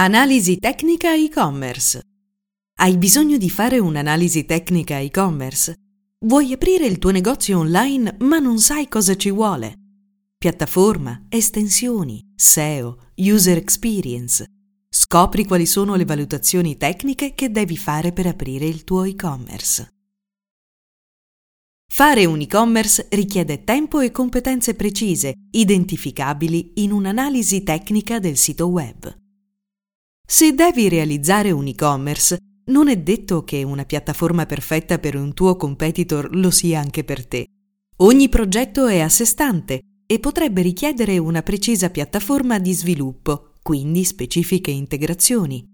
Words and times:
Analisi 0.00 0.58
tecnica 0.58 1.12
e-commerce. 1.12 2.00
Hai 2.78 2.96
bisogno 2.98 3.36
di 3.36 3.50
fare 3.50 3.80
un'analisi 3.80 4.44
tecnica 4.44 4.96
e-commerce? 4.98 5.74
Vuoi 6.24 6.52
aprire 6.52 6.86
il 6.86 6.98
tuo 6.98 7.10
negozio 7.10 7.58
online 7.58 8.14
ma 8.20 8.38
non 8.38 8.60
sai 8.60 8.86
cosa 8.86 9.16
ci 9.16 9.32
vuole? 9.32 9.74
Piattaforma, 10.38 11.26
estensioni, 11.28 12.24
SEO, 12.36 13.10
user 13.16 13.56
experience. 13.56 14.46
Scopri 14.88 15.44
quali 15.44 15.66
sono 15.66 15.96
le 15.96 16.04
valutazioni 16.04 16.76
tecniche 16.76 17.34
che 17.34 17.50
devi 17.50 17.76
fare 17.76 18.12
per 18.12 18.26
aprire 18.26 18.66
il 18.66 18.84
tuo 18.84 19.02
e-commerce. 19.02 19.94
Fare 21.90 22.24
un 22.24 22.40
e-commerce 22.40 23.08
richiede 23.10 23.64
tempo 23.64 23.98
e 23.98 24.12
competenze 24.12 24.74
precise, 24.74 25.32
identificabili 25.50 26.74
in 26.74 26.92
un'analisi 26.92 27.64
tecnica 27.64 28.20
del 28.20 28.36
sito 28.36 28.68
web. 28.68 29.26
Se 30.30 30.52
devi 30.52 30.90
realizzare 30.90 31.52
un 31.52 31.68
e-commerce, 31.68 32.36
non 32.66 32.88
è 32.88 32.98
detto 32.98 33.44
che 33.44 33.62
una 33.62 33.86
piattaforma 33.86 34.44
perfetta 34.44 34.98
per 34.98 35.16
un 35.16 35.32
tuo 35.32 35.56
competitor 35.56 36.36
lo 36.36 36.50
sia 36.50 36.80
anche 36.80 37.02
per 37.02 37.26
te. 37.26 37.46
Ogni 38.00 38.28
progetto 38.28 38.88
è 38.88 39.00
a 39.00 39.08
sé 39.08 39.24
stante 39.24 39.80
e 40.06 40.18
potrebbe 40.18 40.60
richiedere 40.60 41.16
una 41.16 41.40
precisa 41.40 41.88
piattaforma 41.88 42.58
di 42.58 42.74
sviluppo, 42.74 43.54
quindi 43.62 44.04
specifiche 44.04 44.70
integrazioni. 44.70 45.66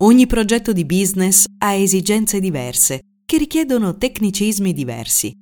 Ogni 0.00 0.26
progetto 0.26 0.74
di 0.74 0.84
business 0.84 1.46
ha 1.56 1.72
esigenze 1.72 2.40
diverse 2.40 3.00
che 3.24 3.38
richiedono 3.38 3.96
tecnicismi 3.96 4.74
diversi. 4.74 5.32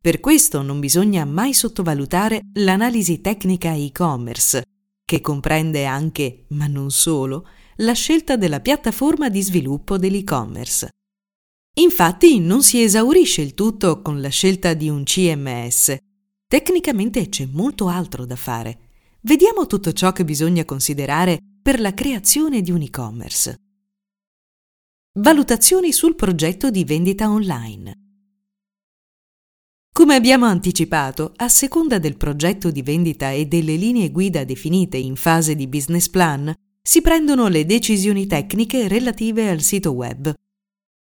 Per 0.00 0.20
questo 0.20 0.62
non 0.62 0.78
bisogna 0.78 1.24
mai 1.24 1.52
sottovalutare 1.52 2.40
l'analisi 2.52 3.20
tecnica 3.20 3.72
e-commerce, 3.72 4.62
che 5.04 5.20
comprende 5.20 5.86
anche, 5.86 6.44
ma 6.50 6.68
non 6.68 6.92
solo, 6.92 7.44
la 7.78 7.92
scelta 7.92 8.36
della 8.36 8.60
piattaforma 8.60 9.28
di 9.28 9.42
sviluppo 9.42 9.98
dell'e-commerce. 9.98 10.88
Infatti 11.76 12.38
non 12.38 12.62
si 12.62 12.82
esaurisce 12.82 13.42
il 13.42 13.54
tutto 13.54 14.00
con 14.00 14.20
la 14.20 14.28
scelta 14.28 14.74
di 14.74 14.88
un 14.88 15.02
CMS. 15.02 15.96
Tecnicamente 16.46 17.28
c'è 17.28 17.48
molto 17.50 17.88
altro 17.88 18.24
da 18.24 18.36
fare. 18.36 18.90
Vediamo 19.22 19.66
tutto 19.66 19.92
ciò 19.92 20.12
che 20.12 20.24
bisogna 20.24 20.64
considerare 20.64 21.38
per 21.60 21.80
la 21.80 21.92
creazione 21.94 22.60
di 22.60 22.70
un 22.70 22.82
e-commerce. 22.82 23.56
Valutazioni 25.14 25.92
sul 25.92 26.14
progetto 26.14 26.70
di 26.70 26.84
vendita 26.84 27.30
online. 27.30 28.02
Come 29.92 30.16
abbiamo 30.16 30.44
anticipato, 30.46 31.32
a 31.36 31.48
seconda 31.48 31.98
del 31.98 32.16
progetto 32.16 32.70
di 32.70 32.82
vendita 32.82 33.30
e 33.30 33.46
delle 33.46 33.76
linee 33.76 34.10
guida 34.10 34.44
definite 34.44 34.96
in 34.96 35.14
fase 35.14 35.54
di 35.54 35.68
business 35.68 36.08
plan, 36.08 36.52
si 36.86 37.00
prendono 37.00 37.48
le 37.48 37.64
decisioni 37.64 38.26
tecniche 38.26 38.88
relative 38.88 39.48
al 39.48 39.62
sito 39.62 39.92
web. 39.92 40.32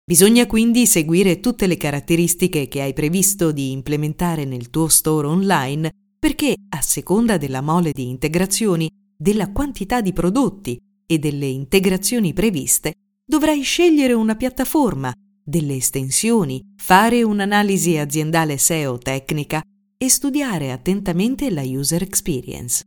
Bisogna 0.05 0.47
quindi 0.47 0.87
seguire 0.87 1.41
tutte 1.41 1.67
le 1.67 1.75
caratteristiche 1.75 2.69
che 2.69 2.81
hai 2.81 2.93
previsto 2.93 3.51
di 3.51 3.71
implementare 3.71 4.45
nel 4.45 4.69
tuo 4.69 4.87
store 4.87 5.27
online 5.27 5.91
perché, 6.17 6.55
a 6.69 6.81
seconda 6.81 7.35
della 7.35 7.59
mole 7.59 7.91
di 7.91 8.07
integrazioni, 8.07 8.89
della 9.17 9.51
quantità 9.51 9.99
di 9.99 10.13
prodotti 10.13 10.79
e 11.05 11.19
delle 11.19 11.47
integrazioni 11.47 12.31
previste, 12.31 12.93
dovrai 13.25 13.61
scegliere 13.61 14.13
una 14.13 14.37
piattaforma, 14.37 15.13
delle 15.43 15.75
estensioni, 15.75 16.61
fare 16.77 17.23
un'analisi 17.23 17.97
aziendale 17.97 18.57
SEO 18.57 18.97
tecnica 18.97 19.61
e 19.97 20.09
studiare 20.09 20.71
attentamente 20.71 21.51
la 21.51 21.63
user 21.63 22.01
experience. 22.03 22.83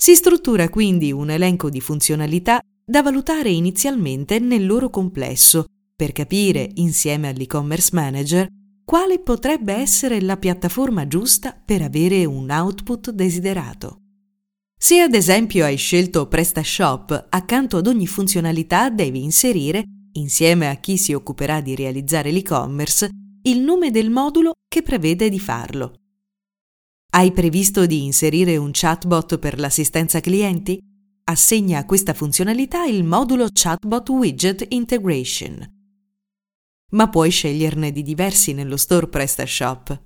Si 0.00 0.14
struttura 0.14 0.68
quindi 0.68 1.10
un 1.10 1.28
elenco 1.28 1.68
di 1.68 1.80
funzionalità 1.80 2.60
da 2.84 3.02
valutare 3.02 3.50
inizialmente 3.50 4.38
nel 4.38 4.64
loro 4.64 4.90
complesso 4.90 5.64
per 5.96 6.12
capire, 6.12 6.70
insieme 6.74 7.28
all'e-commerce 7.28 7.90
manager, 7.92 8.46
quale 8.84 9.18
potrebbe 9.18 9.74
essere 9.74 10.20
la 10.20 10.36
piattaforma 10.36 11.08
giusta 11.08 11.52
per 11.52 11.82
avere 11.82 12.24
un 12.24 12.48
output 12.48 13.10
desiderato. 13.10 14.02
Se 14.78 15.00
ad 15.00 15.14
esempio 15.14 15.64
hai 15.64 15.76
scelto 15.76 16.28
PrestaShop, 16.28 17.26
accanto 17.30 17.78
ad 17.78 17.88
ogni 17.88 18.06
funzionalità 18.06 18.90
devi 18.90 19.24
inserire, 19.24 19.82
insieme 20.12 20.68
a 20.68 20.76
chi 20.76 20.96
si 20.96 21.12
occuperà 21.12 21.60
di 21.60 21.74
realizzare 21.74 22.30
l'e-commerce, 22.30 23.08
il 23.42 23.58
nome 23.58 23.90
del 23.90 24.10
modulo 24.10 24.52
che 24.68 24.82
prevede 24.82 25.28
di 25.28 25.40
farlo. 25.40 25.97
Hai 27.10 27.32
previsto 27.32 27.86
di 27.86 28.04
inserire 28.04 28.58
un 28.58 28.68
chatbot 28.70 29.38
per 29.38 29.58
l'assistenza 29.58 30.20
clienti? 30.20 30.78
Assegna 31.24 31.78
a 31.78 31.86
questa 31.86 32.12
funzionalità 32.12 32.84
il 32.84 33.02
modulo 33.02 33.48
Chatbot 33.50 34.10
Widget 34.10 34.66
Integration. 34.68 35.66
Ma 36.90 37.08
puoi 37.08 37.30
sceglierne 37.30 37.92
di 37.92 38.02
diversi 38.02 38.52
nello 38.52 38.76
store 38.76 39.08
PrestaShop. 39.08 40.02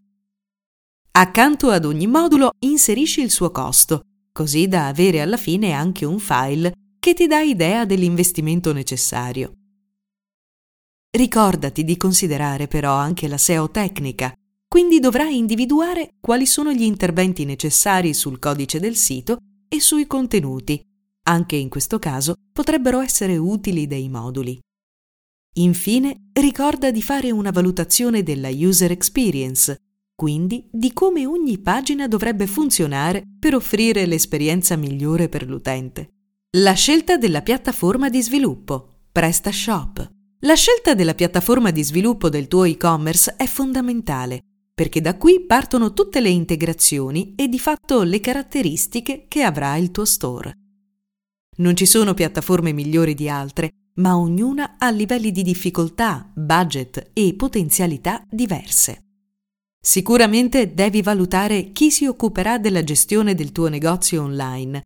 Accanto 1.10 1.70
ad 1.70 1.84
ogni 1.86 2.06
modulo 2.06 2.52
inserisci 2.60 3.20
il 3.20 3.32
suo 3.32 3.50
costo, 3.50 4.02
così 4.30 4.68
da 4.68 4.86
avere 4.86 5.20
alla 5.20 5.36
fine 5.36 5.72
anche 5.72 6.04
un 6.04 6.20
file 6.20 6.72
che 7.00 7.14
ti 7.14 7.26
dà 7.26 7.40
idea 7.40 7.84
dell'investimento 7.84 8.72
necessario. 8.72 9.52
Ricordati 11.10 11.82
di 11.82 11.96
considerare 11.96 12.68
però 12.68 12.94
anche 12.94 13.26
la 13.26 13.38
SEO 13.38 13.70
tecnica, 13.70 14.32
quindi 14.72 15.00
dovrai 15.00 15.36
individuare 15.36 16.14
quali 16.18 16.46
sono 16.46 16.72
gli 16.72 16.80
interventi 16.80 17.44
necessari 17.44 18.14
sul 18.14 18.38
codice 18.38 18.80
del 18.80 18.96
sito 18.96 19.36
e 19.68 19.82
sui 19.82 20.06
contenuti. 20.06 20.82
Anche 21.24 21.56
in 21.56 21.68
questo 21.68 21.98
caso 21.98 22.36
potrebbero 22.50 23.00
essere 23.00 23.36
utili 23.36 23.86
dei 23.86 24.08
moduli. 24.08 24.58
Infine, 25.56 26.30
ricorda 26.32 26.90
di 26.90 27.02
fare 27.02 27.30
una 27.30 27.50
valutazione 27.50 28.22
della 28.22 28.48
user 28.48 28.92
experience, 28.92 29.76
quindi 30.14 30.66
di 30.72 30.94
come 30.94 31.26
ogni 31.26 31.58
pagina 31.58 32.08
dovrebbe 32.08 32.46
funzionare 32.46 33.24
per 33.38 33.54
offrire 33.54 34.06
l'esperienza 34.06 34.74
migliore 34.76 35.28
per 35.28 35.46
l'utente. 35.46 36.08
La 36.56 36.72
scelta 36.72 37.18
della 37.18 37.42
piattaforma 37.42 38.08
di 38.08 38.22
sviluppo, 38.22 39.02
PrestaShop. 39.12 40.10
La 40.44 40.54
scelta 40.54 40.94
della 40.94 41.14
piattaforma 41.14 41.70
di 41.70 41.84
sviluppo 41.84 42.30
del 42.30 42.48
tuo 42.48 42.64
e-commerce 42.64 43.34
è 43.36 43.44
fondamentale 43.44 44.44
perché 44.74 45.00
da 45.00 45.16
qui 45.16 45.44
partono 45.44 45.92
tutte 45.92 46.20
le 46.20 46.30
integrazioni 46.30 47.34
e 47.36 47.48
di 47.48 47.58
fatto 47.58 48.02
le 48.02 48.20
caratteristiche 48.20 49.26
che 49.28 49.42
avrà 49.42 49.76
il 49.76 49.90
tuo 49.90 50.04
store. 50.04 50.56
Non 51.58 51.76
ci 51.76 51.86
sono 51.86 52.14
piattaforme 52.14 52.72
migliori 52.72 53.14
di 53.14 53.28
altre, 53.28 53.70
ma 53.94 54.16
ognuna 54.16 54.76
ha 54.78 54.90
livelli 54.90 55.30
di 55.32 55.42
difficoltà, 55.42 56.30
budget 56.34 57.10
e 57.12 57.34
potenzialità 57.34 58.24
diverse. 58.30 59.04
Sicuramente 59.78 60.72
devi 60.72 61.02
valutare 61.02 61.72
chi 61.72 61.90
si 61.90 62.06
occuperà 62.06 62.58
della 62.58 62.84
gestione 62.84 63.34
del 63.34 63.52
tuo 63.52 63.68
negozio 63.68 64.22
online, 64.22 64.82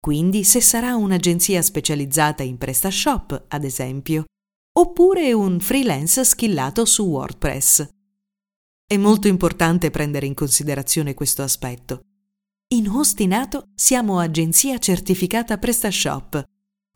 quindi 0.00 0.44
se 0.44 0.60
sarà 0.60 0.96
un'agenzia 0.96 1.62
specializzata 1.62 2.42
in 2.42 2.58
PrestaShop, 2.58 3.44
ad 3.48 3.64
esempio, 3.64 4.24
oppure 4.78 5.32
un 5.32 5.60
freelance 5.60 6.24
skillato 6.24 6.84
su 6.84 7.04
WordPress. 7.04 7.88
È 8.90 8.96
molto 8.96 9.28
importante 9.28 9.88
prendere 9.90 10.26
in 10.26 10.34
considerazione 10.34 11.14
questo 11.14 11.42
aspetto. 11.42 12.00
In 12.74 12.88
Hostinato 12.88 13.66
siamo 13.72 14.18
agenzia 14.18 14.78
certificata 14.78 15.58
PrestaShop, 15.58 16.42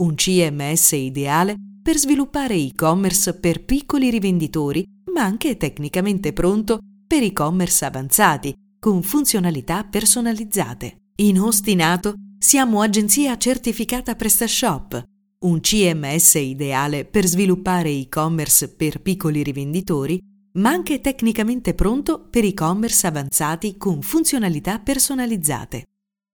un 0.03 0.17
CMS 0.17 0.91
ideale 0.91 1.55
per 1.81 1.97
sviluppare 1.97 2.57
e-commerce 2.57 3.39
per 3.39 3.65
piccoli 3.65 4.11
rivenditori, 4.11 4.85
ma 5.13 5.23
anche 5.23 5.57
tecnicamente 5.57 6.33
pronto 6.33 6.81
per 7.07 7.23
e-commerce 7.23 7.85
avanzati, 7.85 8.53
con 8.81 9.05
funzionalità 9.05 9.85
personalizzate. 9.85 10.97
In 11.21 11.39
Hostinato 11.39 12.15
siamo 12.37 12.81
agenzia 12.81 13.39
certificata 13.39 14.17
PrestaShop, 14.17 15.01
un 15.45 15.61
CMS 15.61 16.35
ideale 16.35 17.05
per 17.05 17.25
sviluppare 17.25 17.91
e-commerce 17.91 18.75
per 18.75 19.01
piccoli 19.01 19.45
rivenditori 19.45 20.33
ma 20.57 20.71
anche 20.71 21.01
tecnicamente 21.01 21.75
pronto 21.75 22.27
per 22.29 22.45
e-commerce 22.45 23.07
avanzati 23.07 23.77
con 23.77 24.03
funzionalità 24.03 24.79
personalizzate. 24.79 25.87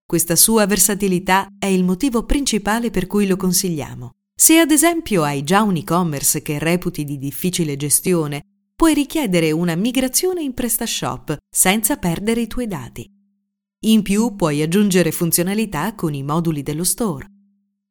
Questa 0.05 0.37
sua 0.37 0.67
versatilità 0.67 1.47
è 1.59 1.67
il 1.67 1.85
motivo 1.85 2.25
principale 2.25 2.91
per 2.91 3.07
cui 3.07 3.27
lo 3.27 3.37
consigliamo. 3.37 4.11
Se 4.35 4.59
ad 4.59 4.71
esempio 4.71 5.23
hai 5.23 5.43
già 5.45 5.63
un 5.63 5.77
e-commerce 5.77 6.43
che 6.43 6.59
reputi 6.59 7.05
di 7.05 7.19
difficile 7.19 7.77
gestione, 7.77 8.43
puoi 8.75 8.95
richiedere 8.95 9.53
una 9.53 9.75
migrazione 9.75 10.43
in 10.43 10.55
PrestaShop 10.55 11.37
senza 11.49 11.97
perdere 11.97 12.41
i 12.41 12.47
tuoi 12.47 12.67
dati. 12.67 13.09
In 13.83 14.03
più 14.03 14.37
puoi 14.37 14.61
aggiungere 14.61 15.13
funzionalità 15.13 15.95
con 15.95 16.13
i 16.13 16.23
moduli 16.23 16.63
dello 16.63 16.85
store. 16.85 17.27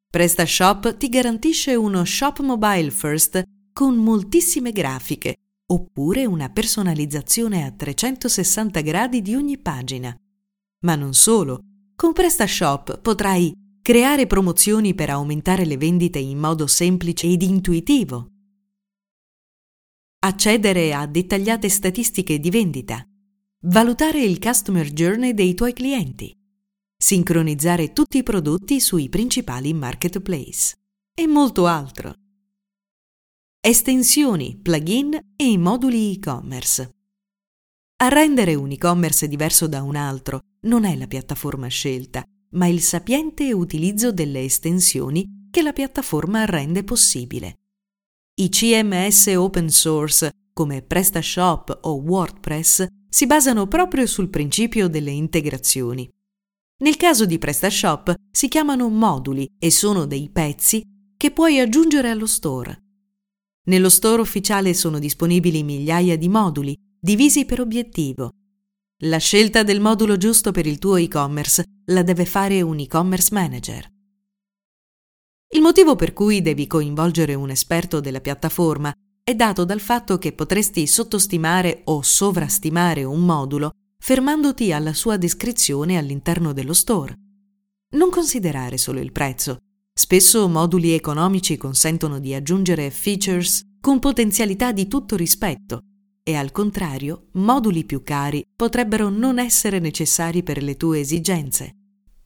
PrestaShop 0.10 0.98
ti 0.98 1.10
garantisce 1.10 1.76
uno 1.76 2.04
shop 2.06 2.40
mobile 2.42 2.92
first 2.92 3.42
con 3.72 3.96
moltissime 3.96 4.72
grafiche 4.72 5.36
oppure 5.72 6.26
una 6.26 6.50
personalizzazione 6.50 7.64
a 7.64 7.72
360 7.72 8.82
gradi 8.82 9.22
di 9.22 9.36
ogni 9.36 9.58
pagina. 9.58 10.16
Ma 10.82 10.96
non 10.96 11.14
solo, 11.14 11.60
con 11.96 12.14
PrestaShop 12.14 13.00
potrai 13.02 13.54
creare 13.82 14.28
promozioni 14.28 14.94
per 14.94 15.10
aumentare 15.10 15.66
le 15.66 15.78
vendite 15.78 16.20
in 16.20 16.38
modo 16.38 16.68
semplice 16.68 17.28
ed 17.28 17.42
intuitivo, 17.42 18.30
accedere 20.22 20.94
a 20.94 21.06
dettagliate 21.06 21.70
statistiche 21.70 22.40
di 22.40 22.50
vendita, 22.50 23.04
valutare 23.66 24.22
il 24.22 24.40
customer 24.40 24.92
journey 24.92 25.34
dei 25.34 25.54
tuoi 25.54 25.74
clienti, 25.74 26.36
sincronizzare 26.98 27.94
tutti 27.94 28.18
i 28.18 28.24
prodotti 28.24 28.80
sui 28.80 29.08
principali 29.08 29.74
marketplace. 29.74 30.76
E 31.14 31.28
molto 31.28 31.66
altro. 31.66 32.14
Estensioni, 33.62 34.56
plugin 34.56 35.20
e 35.36 35.58
moduli 35.58 36.14
e-commerce. 36.14 36.90
A 37.98 38.08
rendere 38.08 38.56
un 38.56 38.72
e-commerce 38.72 39.28
diverso 39.28 39.68
da 39.68 39.84
un 39.84 39.98
altro 39.98 40.40
non 40.62 40.86
è 40.86 40.96
la 40.96 41.08
piattaforma 41.08 41.68
scelta, 41.68 42.24
ma 42.52 42.68
il 42.68 42.80
sapiente 42.80 43.52
utilizzo 43.52 44.14
delle 44.14 44.46
estensioni 44.46 45.50
che 45.52 45.62
la 45.62 45.74
piattaforma 45.74 46.46
rende 46.46 46.86
possibile. 46.86 47.56
I 48.36 48.48
CMS 48.48 49.28
open 49.36 49.68
source 49.68 50.32
come 50.54 50.82
PrestaShop 50.82 51.80
o 51.82 51.96
WordPress 51.96 52.86
si 53.10 53.26
basano 53.26 53.68
proprio 53.68 54.06
sul 54.06 54.30
principio 54.30 54.88
delle 54.88 55.12
integrazioni. 55.12 56.10
Nel 56.78 56.96
caso 56.96 57.26
di 57.26 57.38
PrestaShop 57.38 58.14
si 58.32 58.48
chiamano 58.48 58.88
moduli 58.88 59.46
e 59.60 59.70
sono 59.70 60.06
dei 60.06 60.30
pezzi 60.30 60.82
che 61.18 61.32
puoi 61.32 61.60
aggiungere 61.60 62.10
allo 62.10 62.26
store. 62.26 62.84
Nello 63.70 63.90
store 63.90 64.20
ufficiale 64.20 64.74
sono 64.74 64.98
disponibili 64.98 65.62
migliaia 65.62 66.18
di 66.18 66.28
moduli 66.28 66.76
divisi 67.00 67.46
per 67.46 67.60
obiettivo. 67.60 68.32
La 69.04 69.20
scelta 69.20 69.62
del 69.62 69.80
modulo 69.80 70.18
giusto 70.18 70.50
per 70.50 70.66
il 70.66 70.80
tuo 70.80 70.96
e-commerce 70.96 71.64
la 71.86 72.02
deve 72.02 72.26
fare 72.26 72.64
un 72.64 72.80
e-commerce 72.80 73.30
manager. 73.32 73.88
Il 75.52 75.62
motivo 75.62 75.96
per 75.96 76.14
cui 76.14 76.42
devi 76.42 76.66
coinvolgere 76.66 77.36
un 77.36 77.52
esperto 77.52 78.00
della 78.00 78.22
piattaforma 78.22 78.92
è 79.24 79.36
dato 79.36 79.66
dal 79.66 79.80
fatto 79.80 80.18
che 80.18 80.34
potresti 80.34 80.88
sottostimare 80.88 81.82
o 81.86 82.02
sovrastimare 82.02 83.04
un 83.04 83.24
modulo 83.24 83.70
fermandoti 84.00 84.74
alla 84.74 84.94
sua 84.94 85.18
descrizione 85.18 86.00
all'interno 86.00 86.54
dello 86.54 86.74
store. 86.74 87.14
Non 87.92 88.10
considerare 88.10 88.80
solo 88.80 89.00
il 89.00 89.12
prezzo. 89.12 89.60
Spesso 90.00 90.48
moduli 90.48 90.94
economici 90.94 91.58
consentono 91.58 92.20
di 92.20 92.34
aggiungere 92.34 92.90
features 92.90 93.64
con 93.82 94.00
potenzialità 94.00 94.72
di 94.72 94.88
tutto 94.88 95.18
rispetto 95.18 95.82
e 96.24 96.36
al 96.36 96.54
contrario, 96.54 97.28
moduli 97.34 97.84
più 97.84 98.02
cari 98.02 98.42
potrebbero 98.56 99.10
non 99.10 99.40
essere 99.40 99.80
necessari 99.80 100.42
per 100.42 100.64
le 100.64 100.78
tue 100.78 101.02
esigenze. 101.02 101.74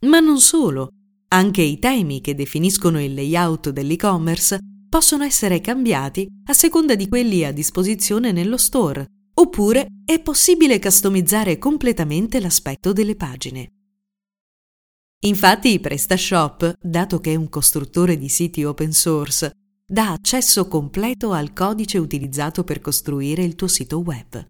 Ma 0.01 0.19
non 0.19 0.39
solo, 0.39 0.89
anche 1.29 1.63
i 1.63 1.79
temi 1.79 2.21
che 2.21 2.35
definiscono 2.35 3.01
il 3.01 3.15
layout 3.15 3.71
dell'e-commerce 3.71 4.59
possono 4.87 5.23
essere 5.23 5.59
cambiati 5.59 6.27
a 6.45 6.53
seconda 6.53 6.93
di 6.93 7.07
quelli 7.07 7.43
a 7.43 7.51
disposizione 7.51 8.31
nello 8.31 8.57
store, 8.57 9.07
oppure 9.33 9.87
è 10.05 10.21
possibile 10.21 10.77
customizzare 10.77 11.57
completamente 11.57 12.39
l'aspetto 12.39 12.93
delle 12.93 13.15
pagine. 13.15 13.69
Infatti 15.25 15.79
PrestaShop, 15.79 16.79
dato 16.81 17.19
che 17.19 17.31
è 17.31 17.35
un 17.35 17.47
costruttore 17.47 18.17
di 18.17 18.27
siti 18.27 18.65
open 18.65 18.91
source, 18.91 19.51
dà 19.85 20.11
accesso 20.11 20.67
completo 20.67 21.31
al 21.31 21.53
codice 21.53 21.97
utilizzato 21.97 22.65
per 22.65 22.81
costruire 22.81 23.41
il 23.41 23.55
tuo 23.55 23.67
sito 23.67 23.99
web. 23.99 24.45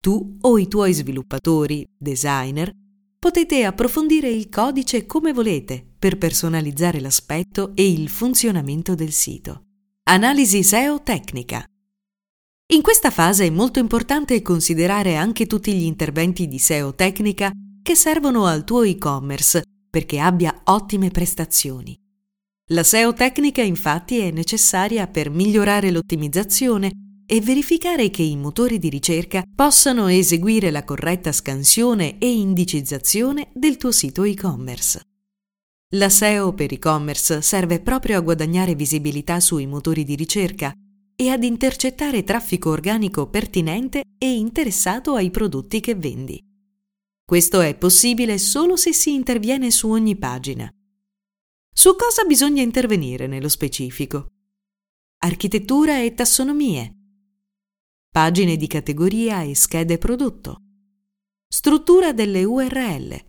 Tu 0.00 0.38
o 0.40 0.58
i 0.58 0.66
tuoi 0.66 0.94
sviluppatori, 0.94 1.86
designer, 1.98 2.72
potete 3.18 3.64
approfondire 3.64 4.30
il 4.30 4.48
codice 4.48 5.04
come 5.04 5.34
volete 5.34 5.84
per 5.98 6.16
personalizzare 6.16 6.98
l'aspetto 7.00 7.72
e 7.74 7.90
il 7.90 8.08
funzionamento 8.08 8.94
del 8.94 9.12
sito. 9.12 9.64
Analisi 10.04 10.62
SEO 10.62 11.02
tecnica. 11.02 11.62
In 12.72 12.80
questa 12.80 13.10
fase 13.10 13.46
è 13.46 13.50
molto 13.50 13.78
importante 13.78 14.40
considerare 14.40 15.16
anche 15.16 15.46
tutti 15.46 15.74
gli 15.74 15.84
interventi 15.84 16.48
di 16.48 16.58
SEO 16.58 16.94
tecnica 16.94 17.50
che 17.82 17.94
servono 17.94 18.46
al 18.46 18.64
tuo 18.64 18.82
e-commerce 18.82 19.62
perché 19.96 20.18
abbia 20.18 20.60
ottime 20.64 21.08
prestazioni. 21.08 21.98
La 22.72 22.82
SEO 22.82 23.14
tecnica 23.14 23.62
infatti 23.62 24.18
è 24.18 24.30
necessaria 24.30 25.06
per 25.06 25.30
migliorare 25.30 25.90
l'ottimizzazione 25.90 26.90
e 27.24 27.40
verificare 27.40 28.10
che 28.10 28.20
i 28.20 28.36
motori 28.36 28.78
di 28.78 28.90
ricerca 28.90 29.42
possano 29.54 30.08
eseguire 30.08 30.70
la 30.70 30.84
corretta 30.84 31.32
scansione 31.32 32.18
e 32.18 32.30
indicizzazione 32.30 33.48
del 33.54 33.78
tuo 33.78 33.90
sito 33.90 34.22
e-commerce. 34.24 35.00
La 35.94 36.10
SEO 36.10 36.52
per 36.52 36.74
e-commerce 36.74 37.40
serve 37.40 37.80
proprio 37.80 38.18
a 38.18 38.20
guadagnare 38.20 38.74
visibilità 38.74 39.40
sui 39.40 39.66
motori 39.66 40.04
di 40.04 40.14
ricerca 40.14 40.74
e 41.16 41.30
ad 41.30 41.42
intercettare 41.42 42.22
traffico 42.22 42.68
organico 42.68 43.30
pertinente 43.30 44.02
e 44.18 44.30
interessato 44.30 45.14
ai 45.14 45.30
prodotti 45.30 45.80
che 45.80 45.94
vendi. 45.94 46.45
Questo 47.28 47.60
è 47.60 47.76
possibile 47.76 48.38
solo 48.38 48.76
se 48.76 48.92
si 48.92 49.12
interviene 49.12 49.72
su 49.72 49.90
ogni 49.90 50.14
pagina. 50.16 50.72
Su 51.74 51.96
cosa 51.96 52.22
bisogna 52.22 52.62
intervenire 52.62 53.26
nello 53.26 53.48
specifico? 53.48 54.28
Architettura 55.24 56.00
e 56.00 56.14
tassonomie. 56.14 56.94
Pagine 58.12 58.56
di 58.56 58.68
categoria 58.68 59.42
e 59.42 59.56
schede 59.56 59.98
prodotto. 59.98 60.62
Struttura 61.48 62.12
delle 62.12 62.44
URL. 62.44 63.20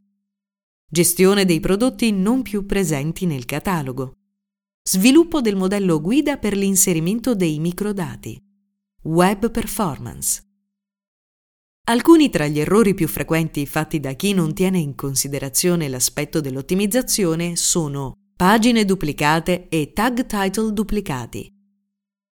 Gestione 0.87 1.45
dei 1.45 1.59
prodotti 1.59 2.11
non 2.11 2.43
più 2.43 2.67
presenti 2.67 3.25
nel 3.25 3.45
catalogo. 3.45 4.11
Sviluppo 4.83 5.41
del 5.41 5.55
modello 5.55 5.99
guida 6.01 6.37
per 6.37 6.55
l'inserimento 6.55 7.33
dei 7.33 7.57
microdati. 7.57 8.39
Web 9.05 9.49
performance. 9.49 10.46
Alcuni 11.89 12.29
tra 12.29 12.47
gli 12.47 12.59
errori 12.59 12.93
più 12.93 13.07
frequenti 13.07 13.65
fatti 13.65 14.01
da 14.01 14.11
chi 14.11 14.33
non 14.33 14.53
tiene 14.53 14.77
in 14.77 14.93
considerazione 14.93 15.87
l'aspetto 15.87 16.41
dell'ottimizzazione 16.41 17.55
sono 17.55 18.13
pagine 18.35 18.83
duplicate 18.83 19.69
e 19.69 19.93
tag 19.93 20.25
title 20.25 20.73
duplicati. 20.73 21.49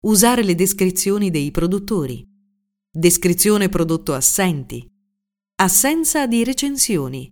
Usare 0.06 0.44
le 0.44 0.56
descrizioni 0.56 1.30
dei 1.30 1.52
produttori. 1.52 2.28
Descrizione 2.90 3.70
prodotto 3.70 4.14
assenti. 4.14 4.92
Assenza 5.58 6.26
di 6.26 6.44
recensioni. 6.44 7.32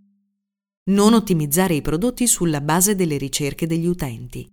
Non 0.92 1.16
ottimizzare 1.16 1.74
i 1.74 1.82
prodotti 1.82 2.28
sulla 2.28 2.62
base 2.62 2.94
delle 2.94 3.18
ricerche 3.18 3.66
degli 3.66 3.88
utenti. 3.88 4.48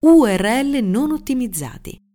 URL 0.00 0.80
non 0.82 1.12
ottimizzati. 1.12 2.09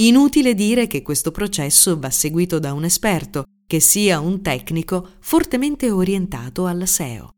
Inutile 0.00 0.54
dire 0.54 0.86
che 0.86 1.02
questo 1.02 1.30
processo 1.30 1.98
va 1.98 2.08
seguito 2.08 2.58
da 2.58 2.72
un 2.72 2.84
esperto, 2.84 3.44
che 3.66 3.78
sia 3.78 4.20
un 4.20 4.40
tecnico 4.40 5.16
fortemente 5.20 5.90
orientato 5.90 6.66
alla 6.66 6.86
SEO. 6.86 7.34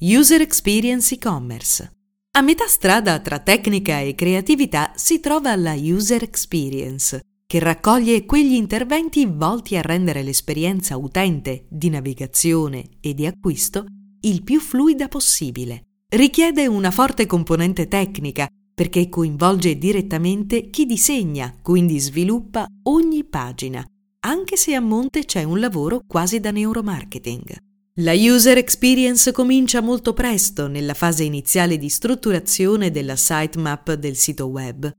User 0.00 0.40
Experience 0.40 1.14
e-commerce. 1.14 1.92
A 2.32 2.40
metà 2.40 2.66
strada 2.66 3.20
tra 3.20 3.38
tecnica 3.38 4.00
e 4.00 4.16
creatività 4.16 4.92
si 4.96 5.20
trova 5.20 5.54
la 5.54 5.74
User 5.74 6.24
Experience, 6.24 7.20
che 7.46 7.60
raccoglie 7.60 8.26
quegli 8.26 8.54
interventi 8.54 9.26
volti 9.26 9.76
a 9.76 9.82
rendere 9.82 10.24
l'esperienza 10.24 10.96
utente 10.96 11.66
di 11.70 11.88
navigazione 11.88 12.98
e 13.00 13.14
di 13.14 13.26
acquisto 13.26 13.86
il 14.22 14.42
più 14.42 14.58
fluida 14.58 15.06
possibile. 15.06 15.82
Richiede 16.08 16.66
una 16.66 16.90
forte 16.90 17.26
componente 17.26 17.86
tecnica 17.86 18.48
perché 18.76 19.08
coinvolge 19.08 19.78
direttamente 19.78 20.68
chi 20.68 20.84
disegna, 20.84 21.56
quindi 21.62 21.98
sviluppa 21.98 22.66
ogni 22.82 23.24
pagina, 23.24 23.82
anche 24.20 24.58
se 24.58 24.74
a 24.74 24.80
monte 24.80 25.24
c'è 25.24 25.44
un 25.44 25.60
lavoro 25.60 26.02
quasi 26.06 26.40
da 26.40 26.50
neuromarketing. 26.50 27.56
La 28.00 28.12
user 28.12 28.58
experience 28.58 29.32
comincia 29.32 29.80
molto 29.80 30.12
presto 30.12 30.66
nella 30.66 30.92
fase 30.92 31.24
iniziale 31.24 31.78
di 31.78 31.88
strutturazione 31.88 32.90
della 32.90 33.16
sitemap 33.16 33.94
del 33.94 34.16
sito 34.16 34.48
web. 34.48 34.92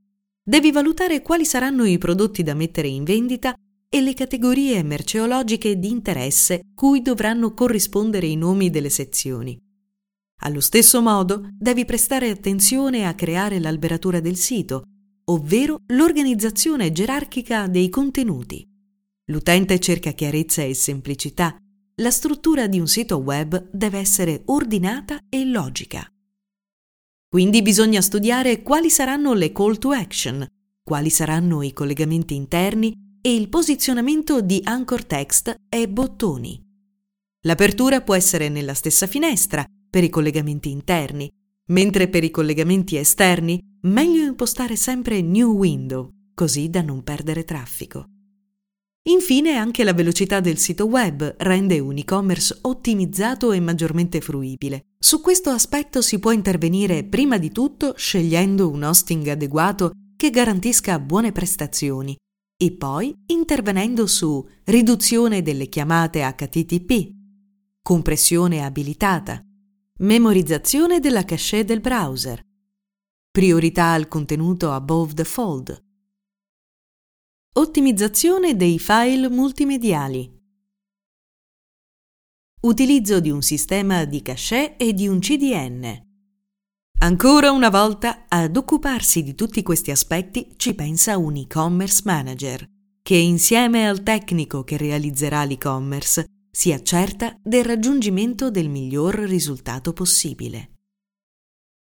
Devi 0.43 0.71
valutare 0.71 1.21
quali 1.21 1.45
saranno 1.45 1.85
i 1.85 1.99
prodotti 1.99 2.41
da 2.41 2.55
mettere 2.55 2.87
in 2.87 3.03
vendita 3.03 3.53
e 3.87 4.01
le 4.01 4.15
categorie 4.15 4.81
merceologiche 4.81 5.77
di 5.77 5.91
interesse 5.91 6.61
cui 6.73 7.03
dovranno 7.03 7.53
corrispondere 7.53 8.25
i 8.25 8.35
nomi 8.35 8.71
delle 8.71 8.89
sezioni. 8.89 9.55
Allo 10.41 10.61
stesso 10.61 11.01
modo, 11.01 11.47
devi 11.51 11.83
prestare 11.83 12.29
attenzione 12.29 13.05
a 13.05 13.15
creare 13.15 13.59
l'alberatura 13.59 14.19
del 14.19 14.35
sito, 14.35 14.83
ovvero 15.25 15.81
l'organizzazione 15.87 16.91
gerarchica 16.91 17.67
dei 17.67 17.89
contenuti. 17.89 18.65
L'utente 19.25 19.79
cerca 19.79 20.11
chiarezza 20.11 20.61
e 20.61 20.73
semplicità. 20.73 21.57
La 21.95 22.11
struttura 22.11 22.67
di 22.67 22.79
un 22.79 22.87
sito 22.87 23.17
web 23.17 23.69
deve 23.71 23.97
essere 23.97 24.43
ordinata 24.45 25.19
e 25.27 25.43
logica. 25.43 26.07
Quindi 27.27 27.61
bisogna 27.61 27.99
studiare 28.01 28.61
quali 28.61 28.89
saranno 28.89 29.33
le 29.33 29.51
call 29.51 29.77
to 29.79 29.91
action, 29.91 30.45
quali 30.81 31.09
saranno 31.09 31.61
i 31.61 31.73
collegamenti 31.73 32.35
interni 32.35 32.93
e 33.21 33.35
il 33.35 33.49
posizionamento 33.49 34.39
di 34.39 34.61
anchor 34.63 35.03
text 35.03 35.53
e 35.67 35.89
bottoni. 35.89 36.63
L'apertura 37.41 38.01
può 38.01 38.15
essere 38.15 38.47
nella 38.47 38.73
stessa 38.73 39.07
finestra 39.07 39.65
per 39.89 40.03
i 40.03 40.09
collegamenti 40.09 40.69
interni, 40.69 41.29
mentre 41.67 42.07
per 42.07 42.23
i 42.23 42.31
collegamenti 42.31 42.97
esterni 42.97 43.59
meglio 43.81 44.23
impostare 44.23 44.75
sempre 44.75 45.21
New 45.21 45.53
Window, 45.55 46.09
così 46.33 46.69
da 46.69 46.81
non 46.81 47.03
perdere 47.03 47.43
traffico. 47.43 48.05
Infine 49.07 49.55
anche 49.55 49.85
la 49.85 49.93
velocità 49.93 50.41
del 50.41 50.57
sito 50.57 50.85
web 50.85 51.35
rende 51.37 51.79
un 51.79 51.97
e-commerce 51.97 52.57
ottimizzato 52.61 53.53
e 53.53 53.59
maggiormente 53.61 54.19
fruibile. 54.19 54.87
Su 54.99 55.21
questo 55.21 55.49
aspetto 55.49 56.01
si 56.01 56.19
può 56.19 56.31
intervenire 56.31 57.05
prima 57.05 57.37
di 57.37 57.51
tutto 57.51 57.93
scegliendo 57.95 58.69
un 58.69 58.83
hosting 58.83 59.27
adeguato 59.27 59.91
che 60.17 60.29
garantisca 60.29 60.99
buone 60.99 61.31
prestazioni 61.31 62.17
e 62.59 62.71
poi 62.71 63.13
intervenendo 63.27 64.07
su 64.07 64.45
riduzione 64.65 65.41
delle 65.41 65.67
chiamate 65.67 66.21
HTTP, 66.21 67.09
compressione 67.81 68.65
abilitata, 68.65 69.41
memorizzazione 69.99 70.99
della 70.99 71.23
cache 71.25 71.65
del 71.65 71.81
browser, 71.81 72.39
priorità 73.31 73.93
al 73.93 74.07
contenuto 74.07 74.71
above 74.71 75.13
the 75.15 75.23
fold, 75.23 75.85
ottimizzazione 77.53 78.55
dei 78.55 78.77
file 78.77 79.27
multimediali, 79.27 80.31
utilizzo 82.61 83.19
di 83.19 83.31
un 83.31 83.41
sistema 83.41 84.05
di 84.05 84.21
cache 84.21 84.77
e 84.77 84.93
di 84.93 85.07
un 85.07 85.19
CDN. 85.19 86.05
Ancora 86.99 87.51
una 87.51 87.69
volta, 87.69 88.25
ad 88.27 88.55
occuparsi 88.55 89.23
di 89.23 89.33
tutti 89.33 89.63
questi 89.63 89.89
aspetti 89.89 90.53
ci 90.57 90.75
pensa 90.75 91.17
un 91.17 91.37
e-commerce 91.37 92.01
manager, 92.05 92.67
che 93.01 93.15
insieme 93.15 93.87
al 93.87 94.03
tecnico 94.03 94.63
che 94.63 94.77
realizzerà 94.77 95.43
l'e-commerce 95.43 96.25
si 96.59 96.73
accerta 96.73 97.37
del 97.43 97.63
raggiungimento 97.63 98.49
del 98.49 98.67
miglior 98.67 99.13
risultato 99.13 99.93
possibile. 99.93 100.76